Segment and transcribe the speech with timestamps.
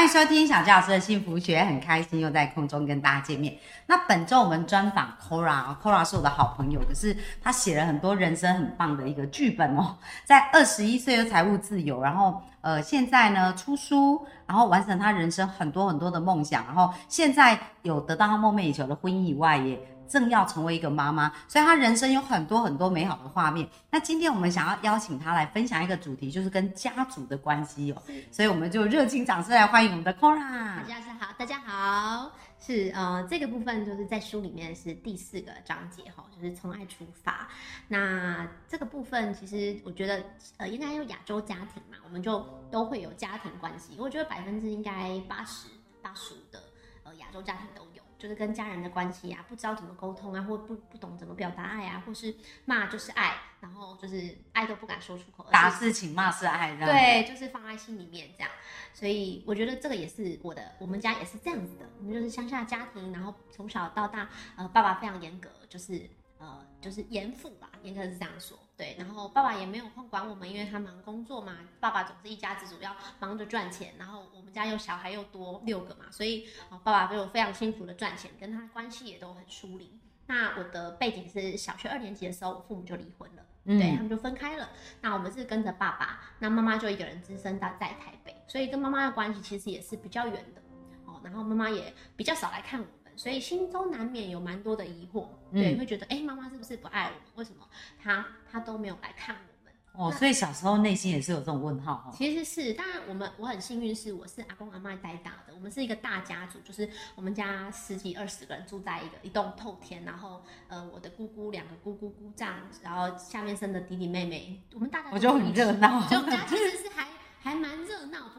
[0.00, 3.54] 欢迎收听小纪老师的幸福学，很开心又在空中跟大家见面。
[3.86, 9.94] 那本周我们专访 Kora，Kora 是我的好朋友，可是他写了很多人生很棒的一个剧本哦。
[10.24, 19.78] 在二十一岁就财务自由，然后呃现在呢出书，然后完成他人生很多很多的梦想，然后现在有得到他梦寐以求的婚姻以外，也
[20.10, 23.66] 正要成为一个妈妈，所以她人生有很多很多美好的画面。
[23.90, 28.02] 那今天我们想要邀请她来分享一个主题，就是跟家族的关系哦。
[28.32, 30.38] 所以我们就热情掌声来欢迎我们的 Cora。
[30.76, 37.48] 大家好，大家好，是呃这个部分就是在书里面是第四个章节哈，就是从爱出发。
[37.86, 40.24] 那这个部分其实我觉得
[40.56, 43.94] 呃应该有亚洲家庭嘛，我们就都会有家庭关系。
[43.96, 45.68] 我觉得百分之应该八十
[46.02, 46.60] 八十五的
[47.04, 47.99] 呃亚洲家庭都有。
[48.20, 52.32] 就是跟家人的关系啊，不知道怎么沟通啊，或不不懂怎么表达爱啊，或是
[52.66, 58.50] 骂就是爱，然后就是爱都不敢说出口，打是情，骂是爱，对，就是放在心里面这样。
[58.92, 68.58] 所以我觉得这个也是我的，我们家也是这样子的，我们就是乡下家庭，然后从小到大，呃，爸爸非常严格，就是呃，就是严父吧，严格是这样说。
[68.80, 71.58] 对，然后爸爸也没有空管我们，因为他忙工作嘛。
[71.80, 73.92] 爸爸总是一家之主，要忙着赚钱。
[73.98, 76.48] 然后我们家又小孩又多六个嘛，所以
[76.82, 80.00] 爸爸就非常辛苦的赚钱，跟他关系也都很疏离。
[80.28, 84.70] 那我的背景是小学二年级的时候，我父母就离婚了，对他们就分开了。
[85.02, 90.62] 那我们是跟着爸爸，那妈妈就一个人只身到在台北，所以跟妈妈的关系其实也是比较远的
[91.04, 91.20] 哦。
[91.22, 92.86] 然后妈妈也比较少来看我。
[93.16, 97.20] 所以心中难免有蛮多的疑惑，对，会觉得哎，妈妈是不是不爱我们？
[97.36, 97.66] 为什么
[98.02, 99.72] 她她都没有来看我们？
[99.92, 102.10] 哦，所以小时候内心也是有这种问号哈。
[102.14, 117.06] 其实是，当然我们我很幸运是我是阿公阿妈带大的，我们是一个大家族，就是我们家十几二十个人住在一个一栋透天，然后呃我的姑姑两个姑姑姑丈，然后下面生的弟弟妹妹，我们大家我就很热闹，就我们家其实是还。
[117.42, 117.79] 还蛮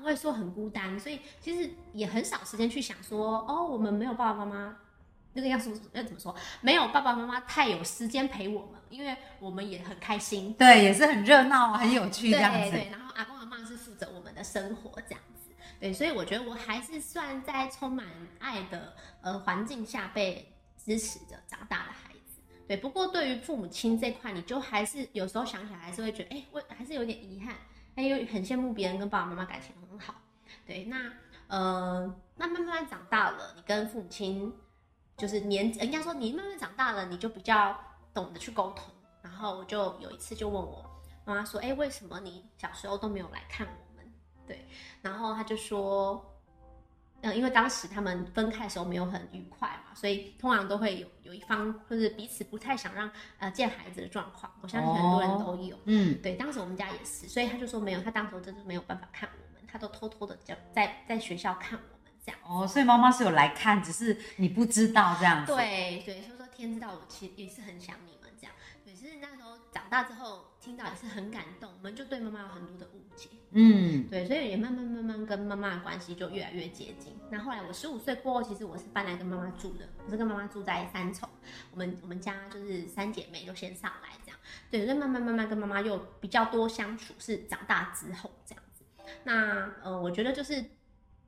[0.01, 4.77] 会说很孤单，所以其实也很少时间去想说，哦，我们没有爸爸妈妈，
[5.33, 12.71] 那个要说要怎么说，没有爸爸妈妈太有时间陪我们，因为我们也很开心，对，也是很热闹，很有趣这样子。
[12.71, 18.05] 对，然后阿公阿妈是负责我们的生活这样子，对，所以我觉得我还是算在充满
[18.39, 22.41] 爱的呃环境下被支持着长大的孩子。
[22.67, 27.55] 对，不过对于父母亲这块，你就还是有时候想起来还是会觉得，哎，我还是有点遗憾。
[27.95, 30.15] 哎，又很羡慕别人跟爸爸妈妈感情很好，
[30.65, 31.11] 对，那
[31.47, 32.07] 呃，
[32.37, 34.53] 慢慢慢慢长大了，你跟父母亲
[35.17, 37.77] 就是年，人家说你慢慢长大了，你就比较
[38.13, 38.85] 懂得去沟通。
[39.21, 40.83] 然后我就有一次就问我
[41.25, 44.13] 妈妈说，哎，为什么你小时候都没有来看我们？
[44.47, 44.67] 对，
[45.01, 46.25] 然后他就说。
[47.23, 54.51] 嗯，因为当时他们分开的时候没有很愉快嘛，所以通常都会有有一方就是彼此不太想让呃见孩子的状况。
[54.61, 62.41] 我相信很多人都有，嗯，对，当时我们家也是，所以他就说没有，他当时真的没有办法看我们，他都偷偷的在在在学校看我们这样。
[62.43, 65.53] 哦，所以妈妈是有来看，只是你不知道这样子。
[65.53, 68.53] 对对，所以说天知道我其实也是很想你们这样。
[68.83, 73.29] 对，其实那时候长大之后听到也是很感动，我们就对妈妈有很多的误解。
[73.53, 77.13] 嗯，对，所以也慢慢慢慢跟妈妈的关系就越来越接近。
[77.31, 81.27] 那后来我十五岁过后，其实我是搬来跟妈妈住的，我是跟妈妈住在三重。
[81.71, 84.39] 我们我们家就是三姐妹就先上来这样，
[84.69, 88.85] 对，所以慢慢慢慢跟妈妈又比较多相处，是长大之后这样子。
[89.23, 90.63] 那呃，我觉得就是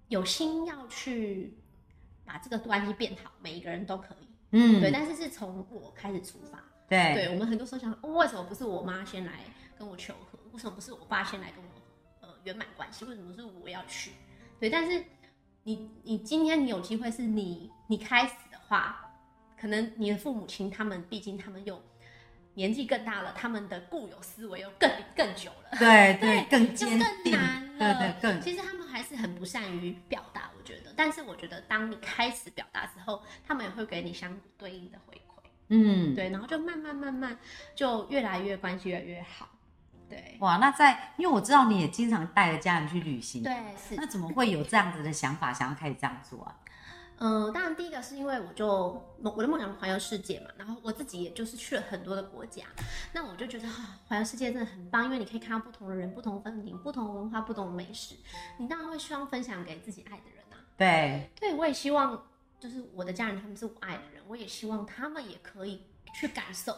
[0.10, 1.58] 有心要去
[2.24, 9.32] 把这个关系变好，每一个人都可以，嗯，对，但是是从我开始出发，对，对我们很多时候想，为什么不是我妈先来
[9.78, 10.38] 跟我求和？
[10.52, 12.30] 为什么不是我爸先来跟我呃？
[12.44, 14.12] 圆满关系，为什么是我要去？
[14.60, 15.04] 对，但是
[15.64, 19.12] 你你今天你有机会是你你开始的话，
[19.60, 21.82] 可能你的父母亲他们毕竟他们又
[22.54, 27.00] 年纪更大了，他们的固有思维又更更久了，对 对，更就更
[27.32, 28.42] 难了，对对更。
[28.42, 30.94] 其实他们还是很不善于表达，我觉得。
[30.96, 35.33] 但是我觉得当你开始表达之后，他们也会给你相对应的回馈，
[35.70, 37.38] 嗯，对，然后就慢慢慢慢
[37.76, 39.50] 就越来越关系越来越好。
[40.10, 46.56] 对，哇，那在，因为我知道你也经常带着家人去旅行，对，是，那怎么会有这样子的想法，想要开始这样做啊？
[47.18, 52.64] 嗯， 当然第一个是因为我就我的梦想是环游世界嘛，然后我自己也就是去了很多的国家，
[53.14, 58.16] 那我就觉得啊，环游世界真的很棒，因为你可以看到不同的人、不同风景、不同文化、不同的美食，
[58.58, 60.62] 你当然会希望分享给自己爱的人啊。
[60.78, 62.24] 对，对我也希望
[62.60, 65.84] 就是我的家人他们是我爱的人，我也希望他们也可以
[66.14, 66.76] 去感受。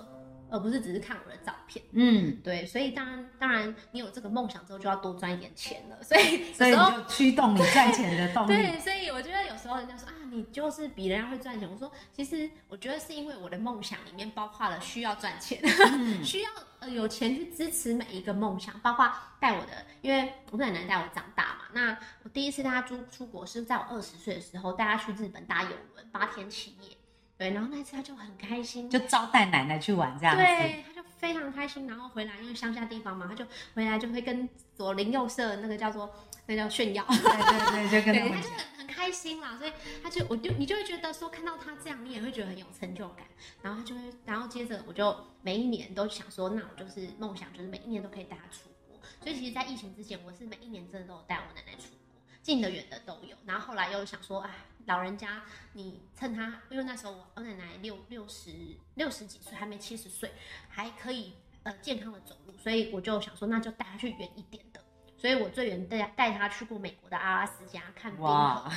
[0.48, 1.84] 而不是只是看我的照片。
[1.92, 6.04] 嗯，对，所以当然当然你有这个梦想之后，就要多赚一点钱了。
[6.04, 8.50] 所以所以就驱动你赚钱的动力。
[8.50, 11.68] 对，所以我觉得有时候人家说啊，你就是比人家会赚钱。
[11.68, 15.60] 我说，其实我觉得是因为我的梦想里面包括了需要赚钱，
[16.24, 21.62] 需要呃有钱去支持每一个梦想，包括带我的，因为我奶奶带我长大嘛。
[21.74, 26.95] 那我第一次带她出出国是在我二十岁的时候，带她去日本搭游轮八天七夜。
[27.38, 30.42] 对，然后那次他就很开心，就招待奶奶去玩这样子。
[30.42, 31.86] 对，他就非常开心。
[31.86, 36.10] 然后回来，因为乡下地方嘛，他就回来就会跟左邻右舍那个叫做
[36.46, 37.04] 那叫炫耀。
[37.06, 43.26] 对对对，就跟，他们他就很很开心啦，所以他就我就你就会觉得说看到他这样，你也会觉得很有成就感，
[43.62, 48.98] 然后他就会，然后接着我就每一年都想说，那我就是梦想，就是每一年都可以带他出国。
[49.22, 52.05] 所以其实，在疫情之前，我是每一年真的都有带我奶奶出国，
[52.46, 53.36] 近的远的都有。
[53.48, 54.52] 然后后来又想说，哎，
[54.86, 55.42] 老人家
[55.74, 58.52] 你趁他，因为那时候我我奶奶六六十
[58.94, 60.32] 六十几岁，还没七十岁，
[60.70, 61.34] 还可以
[61.64, 64.80] 呃健康的走路，所以我就想说，那就带他去远一点的。
[65.18, 68.70] 所以我最远带带他去过美国的阿拉斯加看冰河，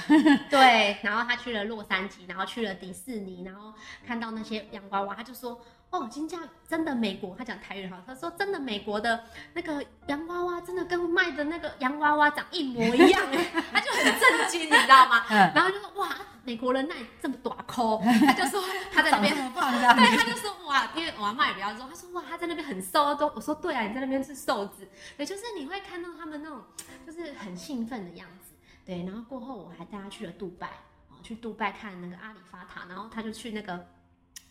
[0.49, 3.75] 对，然后他去了洛杉矶，然后去了迪士尼，然后
[4.06, 6.38] 看到那些洋娃娃，他就说：“哦，金价
[6.69, 9.25] 真的美国，他讲台语哈，他说真的美国的
[9.55, 15.25] 那个洋娃娃真的跟卖的那个洋娃娃长一模一样哎， 他就很震惊，你知道吗？
[15.31, 16.14] 嗯，然后就说哇，
[16.44, 18.62] 美国人那里这么短抠，他就说
[18.93, 24.87] 他在那边对，他就说哇，因为我阿妈也比较瘦，他说哇，他在那边很瘦都，我说对啊，你在那边是瘦子，
[25.17, 26.62] 对，就是你会看到他们那种
[27.06, 28.52] 就是很兴奋的样子，
[28.84, 30.67] 对，然后过后我还带他去了杜拜，
[31.08, 33.87] 哦，去杜拜看那个阿里发塔，然后他就去那个。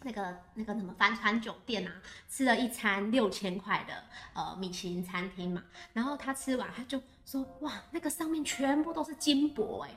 [0.04, 1.92] 那个那个什么帆船酒店啊，
[2.30, 3.94] 吃了一餐六千块的
[4.34, 5.64] 呃米其林餐厅嘛，
[5.94, 9.90] 然后他吃完他就说哇，那个上面全部都是金箔哎、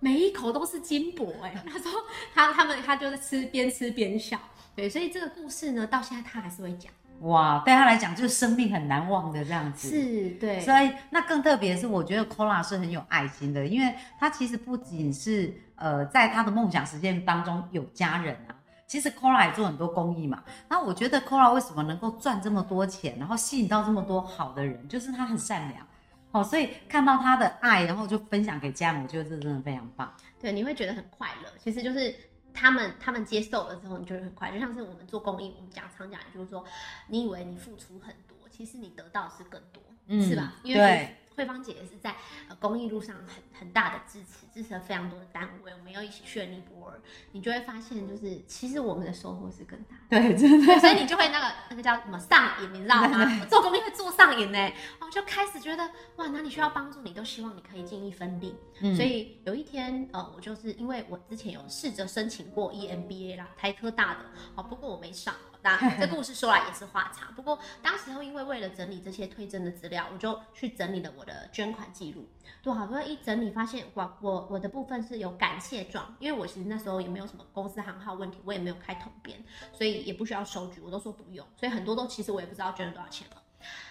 [0.00, 1.92] 每一口都是金箔哎、 他说
[2.34, 4.38] 他他们他就是吃边吃边笑，
[4.74, 6.90] 对，所以这个故事呢，到现在他还是会讲，
[7.20, 9.88] 哇，对他来讲就是生命很难忘的这样子。
[9.90, 18.56] 是对，所以那更特别是，我觉得 Kola 是很有爱心的，因为他其实不仅是呃在他的梦想实现当中有家人啊，
[18.86, 20.42] 其实 Kora 也做很多公益嘛。
[20.68, 25.86] 那我觉得 Kora 为什么能够赚这么多钱，然后吸引到这么多好的人，就是他很善良。
[26.32, 30.10] 哦，所以看到他的爱，然后就分享给家人，我觉得这真的非常棒。
[30.40, 31.48] 对，你会觉得很快乐。
[31.58, 32.14] 其实就是
[32.54, 34.54] 他们他们接受了之后，你就会很快乐。
[34.54, 36.64] 就像是我们做公益，我们讲常讲，就是说，
[37.08, 40.54] 你以为你付出很多，其实你得到是更多，嗯是吧？
[40.62, 42.14] 因为对慧芳姐也是在
[42.48, 47.00] 呃公益路上很很大的支持，支持了非常多的单位，我们又一起去了尼泊尔，
[47.32, 50.20] 你就会发现，就是其实我们的收获是更大的。
[50.20, 50.66] 对，真的。
[50.66, 53.44] 对，所以你就会那个那个叫什么上瘾，你知道吗？
[53.46, 58.56] 做公益会做上瘾呢，哦，就开始觉得哇，哪里需要帮助，你都希望你可以尽一份力。
[58.80, 64.20] 嗯所以有一天，呃，我就是因为我之前有试着申请过 E EMBA 啦，台科大的，
[64.54, 65.34] 哦，不过我没上。
[65.62, 72.28] 那这 故事说来也是话长，不过当时候因为为了整理这些推甄的资料，我就去整理了我的捐款记录。
[72.62, 79.42] 对，好多一整理发现，哇，我我的部分是有感谢状，因为我其实那时候也没有什么公司行号问题，我也没有开统编，
[79.72, 83.36] 所以也不需要收据，我都说不用，所以很多都其实我也不知道捐了多少钱了。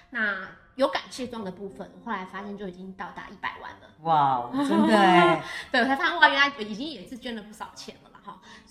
[0.10, 0.46] 那
[0.76, 3.88] 有感谢状的部分，我后来发现就已经到达一百万了。
[4.02, 5.42] 哇， 真的哎，
[5.72, 8.11] 对，我才发现哇，原来已经也是捐了不少钱了。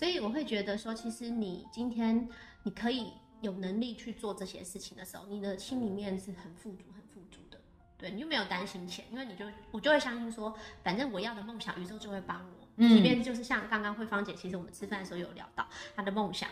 [0.00, 2.26] 所以我会觉得说，其实你今天
[2.62, 3.12] 你可以
[3.42, 7.60] 有能力去做这些事情的时候，你的心里面是很富足、很富足的。
[7.98, 12.66] 对，你就没有担心钱，因为你就我就会相信说，反正我要的梦想，宇宙就会帮我。
[12.76, 16.48] 嗯即便就是像刚刚慧芳姐，其实我们吃饭的时候有聊到她的梦想，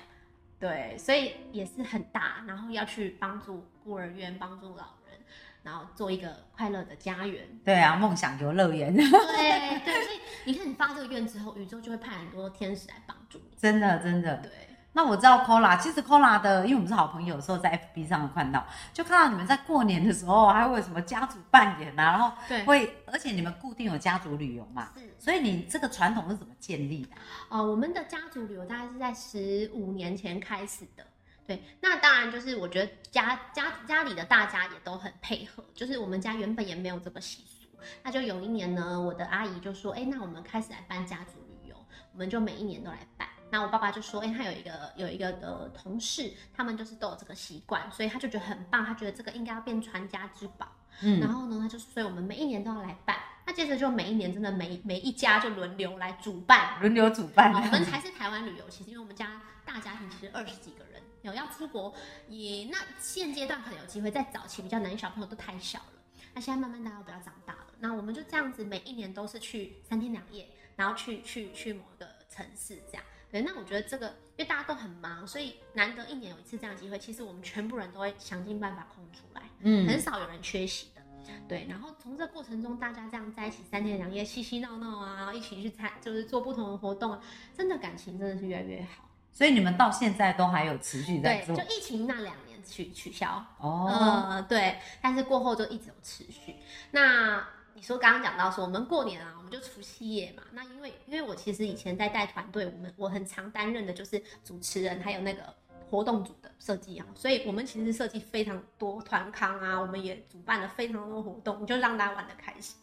[0.60, 5.18] 对，所以也是很大，然后要去帮助孤儿院，帮助老人，
[5.62, 7.46] 然后做一个快乐的家园。
[7.64, 9.04] 对啊，梦想游乐园，对
[9.84, 13.56] 对，所以你看，你发这个愿之后，宇宙就会派很多天使来帮助你。
[13.56, 14.36] 真的真的。
[14.38, 14.50] 对，
[14.98, 27.10] 那我知道 Cola，其实 Cola 的，因为我们是好朋友，有时候在 FB 上看到，就看到你们在过年的时候还会有什么家族扮演啊，然后对会，而且你们固定有家族旅游嘛，是所以你这个传统是怎么建立的？
[27.48, 31.06] 呃，我们的家族旅游大概是在十五年前开始的。
[31.46, 37.68] 对，那当然就是我觉得家家家里的大家也都很配合，就是我们家原本也没有这个习俗，
[38.02, 41.76] 那就有一年呢，我的阿姨就说，哎，那我们开始来办家族旅游，
[42.10, 43.27] 我们就每一年都来办。
[43.50, 50.68] 那我爸爸就说，哎，他有一个有一个的同事，他们就是都有这个习惯，所以他就觉得很棒，他觉得这个应该要变传家之宝。
[51.00, 53.16] 嗯然嗯，后呢，他就所以我们每一年都要来办。
[53.46, 61.94] 那接着就每一年真的每每一家就轮流来主办轮流主办哦，我们 才是台湾旅游，其实因为我们家大家庭其实二十几个人，有要出国
[62.28, 65.92] 也那现阶段可能有机会，在早期比较难，小朋友都太小了。
[66.34, 73.04] 那现在慢慢大家都比较长大了，那我们就这样子每一年都是去三天两夜，然后去去去某个城市这样。
[73.30, 74.06] 对，那我觉得这个，
[74.36, 81.02] 因为大家都很忙，所以难得一年有一次这样的机会，其实我们全部人都会想尽办法空出来，嗯很少有人缺席的。
[81.46, 87.20] 对，然后从这过程中，大家这样在一起三天两夜，嬉嬉闹闹啊，一起去参，就是做不同的活动啊，
[87.54, 89.04] 真的感情真的是越来越好。
[89.30, 96.56] 所以你们到现在都还有持续在对，做就疫情那两年取取消，哦，呃，对，但是过后就一直有持续。
[96.92, 97.46] 那
[97.78, 100.42] 你说刚刚讲到说，我们过年啊，我们就除夕夜嘛。
[100.50, 105.54] 那因为因为我其实以前在带团队，我们我很常担任的就是主持人，还有那个
[105.88, 112.74] 活动组的设计啊，所以我们其实设计非常多团康啊，我们也主办了非常多活动，就让大家玩的开心。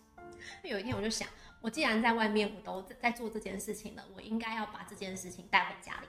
[0.64, 1.28] 那有一天我就想，
[1.60, 6.08] 我既然在外面我都在做这件事情了，我应该要把这件事情带回家里。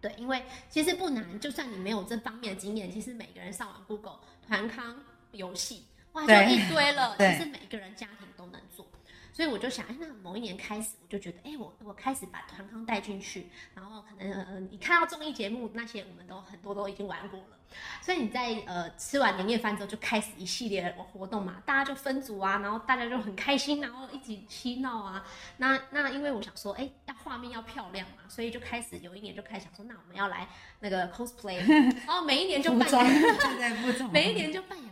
[0.00, 4.98] 对，因为其实不难，就算你没有这方面的经验，其实每个人上完 Google 团康
[5.32, 7.14] 游戏，哇，就一堆了。
[7.18, 8.86] 对其实每一个人家庭都能做，
[9.32, 17.56] 所以我就想，哎，那某一年开始，我就觉得，哎，我我开始把团康带进去，然后可能呃，你看到综艺节目那些，我们都很多都已经玩过了。
[18.02, 25.24] 所以你在呃吃完年夜饭之后，就开始一系列的活动嘛，大家就分组啊，然后大家就很开心，然后一起嬉闹啊。
[25.58, 30.48] 那那因为我想说，哎，要画面要漂亮嘛，所以就开始有一年就开始想说，那我们要来
[30.80, 31.58] 那个 cosplay，
[32.04, 34.89] 然后 每一年就扮演， 每一年就扮演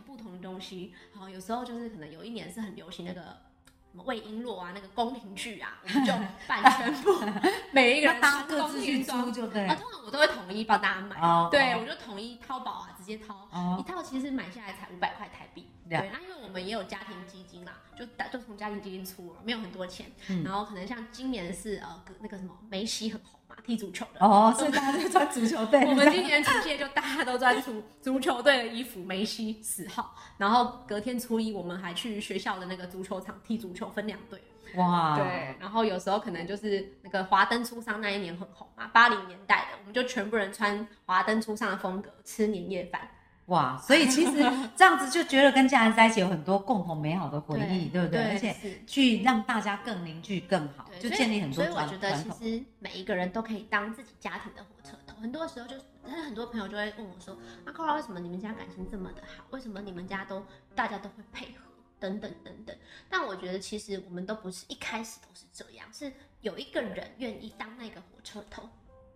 [0.59, 0.93] 东西。
[1.15, 3.49] 好，有时候就是可能有一年是很流行那个。
[3.91, 6.12] 什么魏璎珞啊，那个宫廷剧啊，我们就
[6.47, 7.11] 办全部，
[7.73, 11.17] 每一个人那大家穿宫各自去租就对啊，通常我都会统一帮大家买。
[11.19, 13.49] 哦对，我就统一淘宝啊，直接掏。
[13.50, 15.62] 哦一套其实买下来才五百块台币。
[15.88, 20.12] 了对，那因为我们也有家庭基金啦，就打就从家庭基金出了，没有很多钱。
[20.29, 23.38] 嗯然后可能像今年是呃那个什么梅西很红嘛，
[23.68, 24.25] 踢足球的。
[24.25, 34.42] 哦，所以大家都穿足球队， 我们今年除夕夜就大家都穿足足球队的衣服，梅西十号，然后隔天初一我们还去学校的那个足球场踢足球，分两队。
[34.76, 43.06] 哇，对，然后有时候可能就是那个华灯初上那一年很红嘛，八零年代的，我们就全部人穿华灯初上的风格吃年夜饭。
[43.49, 44.33] 哇，所以其实
[44.75, 48.31] 这样子就觉得跟家人在一起有很多共同美好的回忆，对不对？
[48.31, 48.55] 而且
[48.87, 52.31] 去让大家更凝聚更好，就建立很多所以我觉得其。
[52.31, 55.17] 实每一个人都可以当自己家庭的火车头。
[55.21, 59.45] 很多时候就是，但是很多朋友就会问我说：“那 c o r a 为什么你们家感情这么的好？
[59.50, 61.64] 为什么你们家都大家都会配合？”
[61.99, 62.76] 等等等等。
[63.09, 66.12] 但我觉得其实我们都不是一开始都是这样，是
[66.43, 68.69] 有一个人愿意当那个火车头，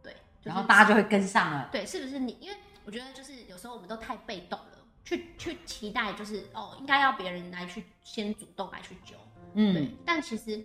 [0.03, 1.69] 对，就是然后大家就会跟上了。
[1.71, 2.37] 对，是不是你？
[2.41, 9.17] 因为我觉得就是有时候我们都太被动了，去去期待就是哦，应该要别人来去先主动来去救，
[9.55, 9.91] 嗯对。
[10.05, 10.65] 但其实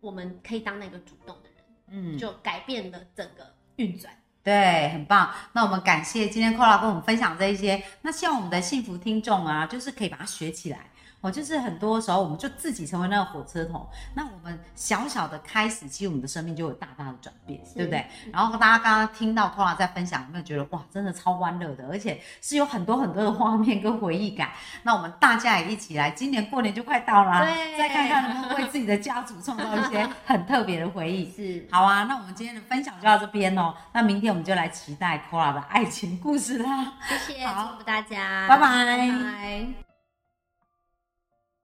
[0.00, 4.12] 我们可以当那个主动的人，嗯，就改变了整个运转。
[4.42, 5.34] 对，很棒。
[5.52, 7.82] 那我们感谢今天 Cola 跟我们分享这一些。
[8.00, 10.90] 那希望我们的幸福听众啊，就是可以把它学起来。
[11.20, 18.06] 哦，就是很多时候我们就自己成为那个火车头，那我们小小的开始，其实我们的生命就有大大的转变，对不对？
[18.32, 24.50] 然后大家刚刚听到 Cola 在分享，有没有觉得哇，真的超欢乐的，而且是有很多很多的画面跟回忆感。
[24.84, 31.32] 那我们大家也一起来，今年过年就快到啦，对再看看能不能为自己的家族创造一些 很特别的回忆。
[31.32, 33.74] 是，好啊，那我们今天的分享就到这边哦。
[33.92, 36.94] 那明天我们就来期待 Kora 的爱情故事啦。
[37.08, 39.87] 谢谢，好祝福大家，拜拜拜拜